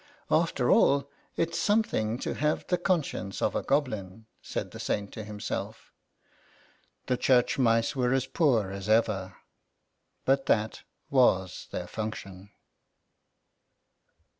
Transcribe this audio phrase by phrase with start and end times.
[0.41, 5.11] "After all, it's something to have the con science of a goblin," said the Saint
[5.13, 5.91] to himself.
[7.05, 9.37] The church mice were as poor as ever.
[10.25, 12.49] But that was their function.